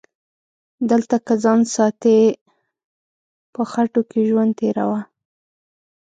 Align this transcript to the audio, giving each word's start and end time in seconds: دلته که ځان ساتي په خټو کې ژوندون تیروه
دلته 0.89 1.15
که 1.25 1.33
ځان 1.43 1.59
ساتي 1.75 2.17
په 3.53 3.61
خټو 3.71 4.01
کې 4.09 4.19
ژوندون 4.29 4.49
تیروه 4.57 4.99